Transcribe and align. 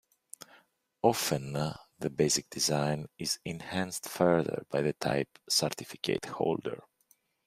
Often 1.03 1.53
the 1.99 2.09
basic 2.09 2.49
design 2.49 3.07
is 3.19 3.37
enhanced 3.45 4.09
further 4.09 4.65
by 4.71 4.81
the 4.81 4.93
type 4.93 5.37
certificate 5.47 6.25
holder. 6.25 6.81